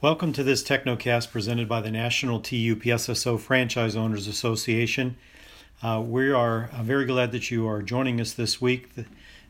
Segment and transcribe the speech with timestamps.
[0.00, 5.16] Welcome to this Technocast presented by the National TUPSSO Franchise Owners Association.
[5.82, 8.90] Uh, we are uh, very glad that you are joining us this week.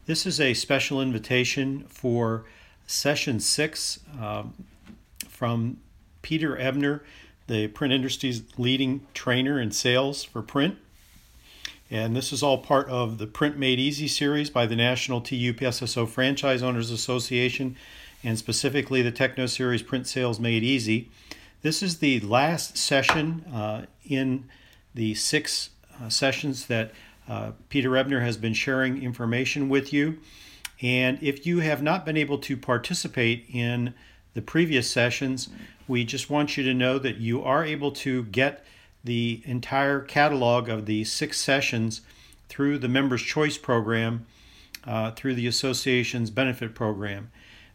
[0.06, 2.46] This is a special invitation for
[2.86, 4.54] session six um,
[5.28, 5.80] from
[6.22, 7.04] Peter Ebner,
[7.46, 10.78] the print industry's leading trainer in sales for print.
[11.90, 16.08] And this is all part of the Print Made Easy series by the National TUPSSO
[16.08, 17.76] Franchise Owners Association
[18.22, 21.10] and specifically the Techno Series Print Sales Made Easy.
[21.62, 24.48] This is the last session uh, in
[24.94, 25.70] the six
[26.00, 26.92] uh, sessions that
[27.28, 30.18] uh, Peter Ebner has been sharing information with you.
[30.80, 33.94] And if you have not been able to participate in
[34.34, 35.48] the previous sessions,
[35.88, 38.64] we just want you to know that you are able to get
[39.02, 42.02] the entire catalog of the six sessions
[42.48, 44.26] through the Members Choice Program
[44.84, 47.30] uh, through the association's benefit program.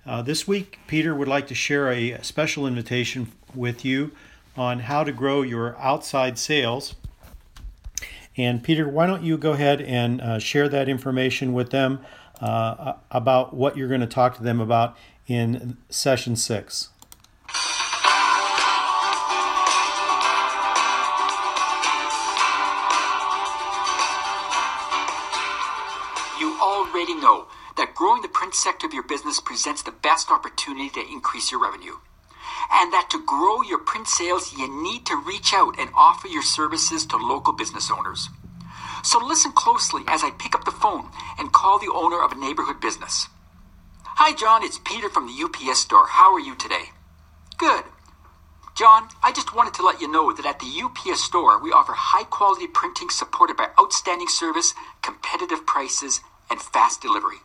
[0.05, 4.11] Uh, this week, Peter would like to share a special invitation with you
[4.57, 6.95] on how to grow your outside sales.
[8.35, 11.99] And Peter, why don't you go ahead and uh, share that information with them
[12.41, 14.97] uh, about what you're going to talk to them about
[15.27, 16.89] in session six?
[26.41, 30.89] You already know that growing the print sector of your business presents the best opportunity
[30.89, 31.95] to increase your revenue.
[32.71, 36.43] And that to grow your print sales, you need to reach out and offer your
[36.43, 38.29] services to local business owners.
[39.03, 42.39] So listen closely as I pick up the phone and call the owner of a
[42.39, 43.27] neighborhood business.
[44.05, 46.07] Hi, John, it's Peter from the UPS store.
[46.07, 46.91] How are you today?
[47.57, 47.83] Good.
[48.75, 51.93] John, I just wanted to let you know that at the UPS store, we offer
[51.93, 57.37] high quality printing supported by outstanding service, competitive prices, and fast delivery.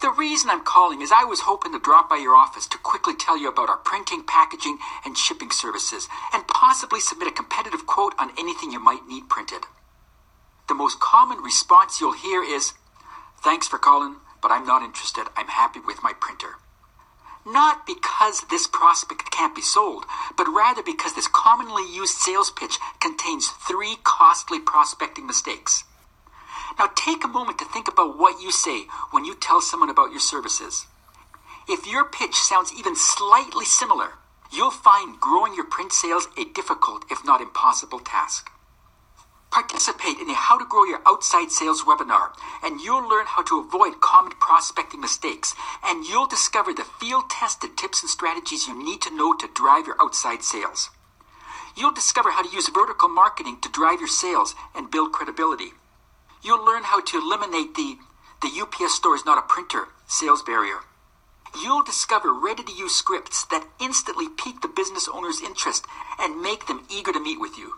[0.00, 3.14] The reason I'm calling is I was hoping to drop by your office to quickly
[3.16, 8.14] tell you about our printing, packaging, and shipping services, and possibly submit a competitive quote
[8.16, 9.64] on anything you might need printed.
[10.68, 12.74] The most common response you'll hear is,
[13.42, 15.26] Thanks for calling, but I'm not interested.
[15.36, 16.56] I'm happy with my printer.
[17.44, 20.04] Not because this prospect can't be sold,
[20.36, 25.84] but rather because this commonly used sales pitch contains three costly prospecting mistakes.
[26.78, 30.12] Now take a moment to think about what you say when you tell someone about
[30.12, 30.86] your services.
[31.68, 34.12] If your pitch sounds even slightly similar,
[34.52, 38.50] you'll find growing your print sales a difficult, if not impossible, task.
[39.50, 42.30] Participate in a How to Grow Your Outside Sales webinar,
[42.62, 47.76] and you'll learn how to avoid common prospecting mistakes, and you'll discover the field tested
[47.76, 50.90] tips and strategies you need to know to drive your outside sales.
[51.76, 55.72] You'll discover how to use vertical marketing to drive your sales and build credibility.
[56.42, 57.98] You'll learn how to eliminate the
[58.40, 60.78] the UPS store is not a printer sales barrier.
[61.62, 65.86] You'll discover ready to use scripts that instantly pique the business owner's interest
[66.20, 67.74] and make them eager to meet with you.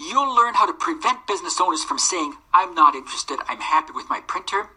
[0.00, 4.10] You'll learn how to prevent business owners from saying, I'm not interested, I'm happy with
[4.10, 4.70] my printer.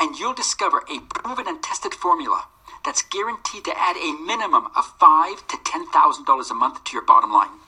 [0.00, 2.46] And you'll discover a proven and tested formula
[2.84, 6.92] that's guaranteed to add a minimum of five to ten thousand dollars a month to
[6.94, 7.60] your bottom line.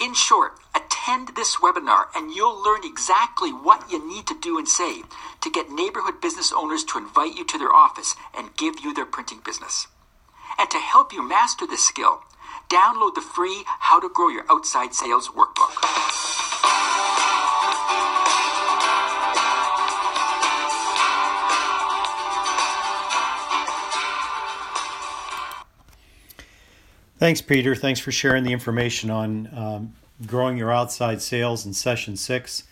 [0.00, 0.58] In short,
[1.02, 5.02] attend this webinar and you'll learn exactly what you need to do and say
[5.40, 9.06] to get neighborhood business owners to invite you to their office and give you their
[9.06, 9.88] printing business.
[10.58, 12.22] And to help you master this skill,
[12.70, 15.72] download the free How to Grow Your Outside Sales workbook.
[27.18, 27.76] Thanks, Peter.
[27.76, 29.94] Thanks for sharing the information on um,
[30.26, 32.64] growing your outside sales in session six.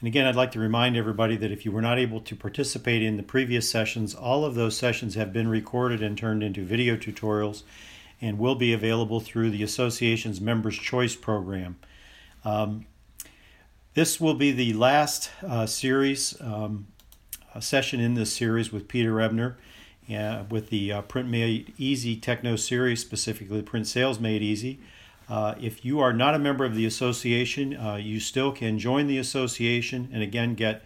[0.00, 3.02] And again, I'd like to remind everybody that if you were not able to participate
[3.02, 6.96] in the previous sessions, all of those sessions have been recorded and turned into video
[6.96, 7.62] tutorials
[8.20, 11.76] and will be available through the association's Members Choice program.
[12.44, 12.86] Um,
[13.94, 16.86] this will be the last uh, series, um,
[17.60, 19.56] session in this series with Peter Ebner.
[20.12, 24.80] Uh, with the uh, Print Made Easy Techno series, specifically Print Sales Made Easy.
[25.32, 29.06] Uh, if you are not a member of the association, uh, you still can join
[29.06, 30.82] the association and again get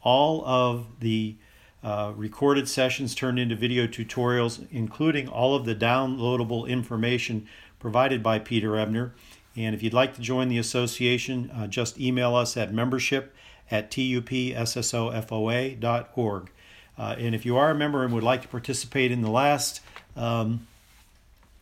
[0.00, 1.36] all of the
[1.84, 7.46] uh, recorded sessions turned into video tutorials, including all of the downloadable information
[7.78, 9.12] provided by Peter Ebner.
[9.54, 13.34] And if you'd like to join the association, uh, just email us at membership
[13.70, 16.50] at tupssofoa.org.
[16.98, 19.82] Uh, and if you are a member and would like to participate in the last
[20.16, 20.66] um,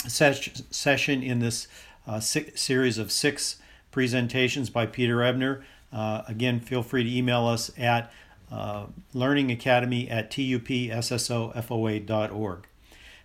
[0.07, 1.67] ses- session in this
[2.09, 3.59] uh, six, series of six
[3.91, 5.63] presentations by Peter Ebner,
[5.93, 8.11] uh, again, feel free to email us at
[8.51, 12.67] uh, learningacademy at tupssofoa.org.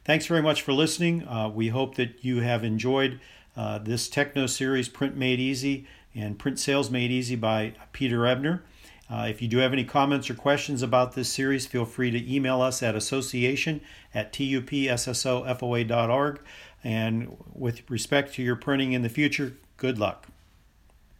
[0.05, 1.25] Thanks very much for listening.
[1.27, 3.21] Uh, we hope that you have enjoyed
[3.55, 8.63] uh, this Techno Series Print Made Easy and Print Sales Made Easy by Peter Ebner.
[9.09, 12.33] Uh, if you do have any comments or questions about this series, feel free to
[12.33, 13.81] email us at association
[14.13, 16.39] at tupssofoa.org.
[16.83, 20.27] And with respect to your printing in the future, good luck.